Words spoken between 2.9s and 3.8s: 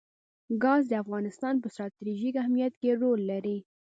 رول لري.